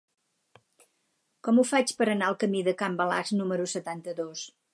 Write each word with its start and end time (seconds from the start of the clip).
Com 1.47 1.59
ho 1.59 1.65
faig 1.73 1.93
per 1.99 2.07
anar 2.15 2.31
al 2.33 2.39
camí 2.45 2.65
de 2.69 2.75
Can 2.81 2.97
Balasc 3.03 3.37
número 3.45 3.71
setanta-dos? 3.77 4.49